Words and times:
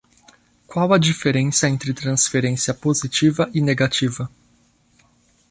Qual 0.65 0.91
é 0.93 0.95
a 0.95 0.97
diferença 0.97 1.69
entre 1.69 1.93
transferência 1.93 2.73
positiva 2.73 3.47
e 3.53 3.61
negativa? 3.61 4.27